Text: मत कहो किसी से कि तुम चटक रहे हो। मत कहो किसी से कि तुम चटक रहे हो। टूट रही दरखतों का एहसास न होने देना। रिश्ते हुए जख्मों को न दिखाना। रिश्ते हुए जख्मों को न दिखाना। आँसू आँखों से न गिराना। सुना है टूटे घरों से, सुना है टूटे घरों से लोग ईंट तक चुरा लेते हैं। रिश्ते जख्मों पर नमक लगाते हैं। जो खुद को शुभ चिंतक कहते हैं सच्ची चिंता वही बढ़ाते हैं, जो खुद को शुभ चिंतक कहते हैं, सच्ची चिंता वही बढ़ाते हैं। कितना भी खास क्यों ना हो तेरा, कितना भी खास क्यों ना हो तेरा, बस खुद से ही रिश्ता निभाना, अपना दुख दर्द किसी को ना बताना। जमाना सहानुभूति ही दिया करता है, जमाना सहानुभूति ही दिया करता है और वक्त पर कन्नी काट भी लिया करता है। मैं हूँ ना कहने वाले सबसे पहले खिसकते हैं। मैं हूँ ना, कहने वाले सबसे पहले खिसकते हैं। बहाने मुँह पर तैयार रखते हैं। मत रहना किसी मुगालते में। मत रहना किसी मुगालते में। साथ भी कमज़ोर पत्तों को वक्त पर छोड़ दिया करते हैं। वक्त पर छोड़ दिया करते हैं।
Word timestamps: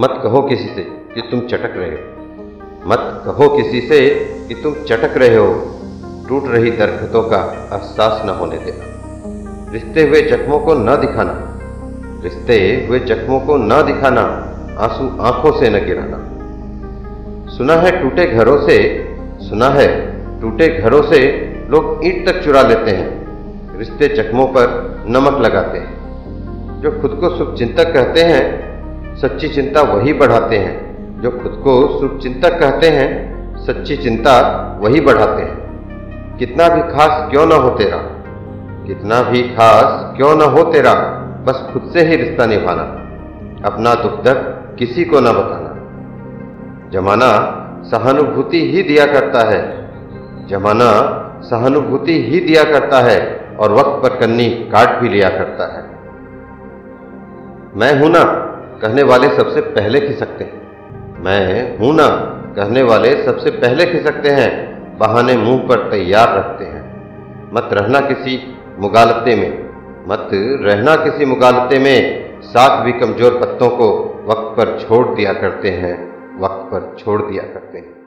मत 0.00 0.20
कहो 0.22 0.42
किसी 0.42 0.64
से 0.64 0.80
कि 1.14 1.20
तुम 1.30 1.40
चटक 1.40 1.72
रहे 1.76 1.90
हो। 1.90 1.98
मत 2.86 3.22
कहो 3.26 3.48
किसी 3.48 3.80
से 3.80 4.10
कि 4.48 4.54
तुम 4.54 4.74
चटक 4.74 5.16
रहे 5.16 5.36
हो। 5.36 5.78
टूट 6.28 6.42
रही 6.46 6.70
दरखतों 6.70 7.22
का 7.22 7.68
एहसास 7.72 8.26
न 8.26 8.28
होने 8.28 8.56
देना। 8.56 8.84
रिश्ते 9.72 10.02
हुए 10.02 10.22
जख्मों 10.22 10.58
को 10.58 10.74
न 10.74 10.96
दिखाना। 10.96 11.58
रिश्ते 12.24 12.86
हुए 12.88 12.98
जख्मों 12.98 13.40
को 13.40 13.56
न 13.56 13.68
दिखाना। 13.68 14.20
आँसू 14.78 15.22
आँखों 15.22 15.60
से 15.60 15.70
न 15.70 15.86
गिराना। 15.86 16.30
सुना 17.52 17.74
है 17.74 18.02
टूटे 18.02 18.26
घरों 18.26 18.68
से, 18.68 19.08
सुना 19.40 19.68
है 19.68 19.88
टूटे 20.40 20.68
घरों 20.68 21.02
से 21.02 21.22
लोग 21.70 22.00
ईंट 22.04 22.28
तक 22.28 22.44
चुरा 22.44 22.62
लेते 22.62 22.90
हैं। 22.90 23.24
रिश्ते 23.78 24.08
जख्मों 24.08 24.46
पर 24.46 24.94
नमक 25.08 25.40
लगाते 25.40 25.78
हैं। 25.78 25.94
जो 26.80 26.90
खुद 26.90 27.10
को 27.20 27.38
शुभ 27.38 27.56
चिंतक 27.58 27.94
कहते 27.94 28.20
हैं 28.20 28.73
सच्ची 29.20 29.48
चिंता 29.48 29.80
वही 29.82 30.12
बढ़ाते 30.12 30.56
हैं, 30.58 31.20
जो 31.22 31.30
खुद 31.30 31.60
को 31.64 32.00
शुभ 32.00 32.18
चिंतक 32.22 32.58
कहते 32.60 32.88
हैं, 32.88 33.08
सच्ची 33.64 33.96
चिंता 33.96 34.32
वही 34.80 35.00
बढ़ाते 35.00 35.42
हैं। 35.42 36.36
कितना 36.38 36.68
भी 36.68 36.80
खास 36.92 37.30
क्यों 37.30 37.46
ना 37.46 37.54
हो 37.54 37.68
तेरा, 37.70 37.96
कितना 38.86 39.20
भी 39.22 39.42
खास 39.42 40.16
क्यों 40.16 40.34
ना 40.36 40.44
हो 40.44 40.62
तेरा, 40.72 40.94
बस 41.46 41.68
खुद 41.72 41.90
से 41.92 42.04
ही 42.06 42.16
रिश्ता 42.16 42.46
निभाना, 42.46 42.82
अपना 43.64 43.94
दुख 43.94 44.22
दर्द 44.24 44.76
किसी 44.78 45.04
को 45.04 45.20
ना 45.20 45.32
बताना। 45.32 45.70
जमाना 46.90 47.30
सहानुभूति 47.90 48.60
ही 48.70 48.82
दिया 48.82 49.06
करता 49.06 49.48
है, 49.50 49.60
जमाना 50.48 50.90
सहानुभूति 51.44 52.22
ही 52.22 52.40
दिया 52.40 52.64
करता 52.64 53.00
है 53.00 53.18
और 53.60 53.72
वक्त 53.72 54.02
पर 54.02 54.16
कन्नी 54.16 54.48
काट 54.72 55.00
भी 55.00 55.08
लिया 55.08 55.28
करता 55.28 55.66
है। 55.74 55.82
मैं 57.76 57.92
हूँ 58.00 58.10
ना 58.10 58.22
कहने 58.82 59.02
वाले 59.02 59.28
सबसे 59.28 59.60
पहले 59.60 60.00
खिसकते 60.00 60.44
हैं। 60.44 60.64
मैं 61.20 61.78
हूँ 61.78 61.94
ना, 61.94 62.08
कहने 62.56 62.82
वाले 62.82 63.24
सबसे 63.24 63.50
पहले 63.50 63.86
खिसकते 63.86 64.28
हैं। 64.28 64.74
बहाने 64.98 65.36
मुँह 65.36 65.58
पर 65.58 65.90
तैयार 65.90 66.38
रखते 66.38 66.64
हैं। 66.64 66.84
मत 67.54 67.68
रहना 67.72 68.00
किसी 68.00 68.56
मुगालते 68.78 69.36
में। 69.36 69.64
मत 70.08 70.28
रहना 70.34 70.96
किसी 70.96 71.24
मुगालते 71.24 71.78
में। 71.78 72.24
साथ 72.42 72.84
भी 72.84 72.92
कमज़ोर 72.92 73.40
पत्तों 73.40 73.68
को 73.70 73.88
वक्त 74.28 74.56
पर 74.56 74.78
छोड़ 74.80 75.06
दिया 75.16 75.32
करते 75.32 75.70
हैं। 75.70 75.94
वक्त 76.40 76.64
पर 76.72 76.96
छोड़ 76.98 77.22
दिया 77.22 77.42
करते 77.42 77.78
हैं। 77.78 78.03